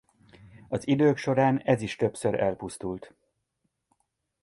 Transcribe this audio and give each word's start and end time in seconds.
Az 0.67 0.87
idők 0.87 1.17
során 1.17 1.57
ez 1.59 1.81
is 1.81 1.95
többször 1.95 2.39
elpusztult. 2.39 3.13